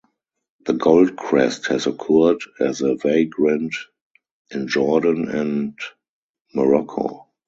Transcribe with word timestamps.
The 0.65 0.73
goldcrest 0.73 1.67
has 1.67 1.85
occurred 1.85 2.39
as 2.59 2.81
a 2.81 2.95
vagrant 2.95 3.75
in 4.49 4.67
Jordan 4.67 5.29
and 5.29 5.77
Morocco. 6.55 7.27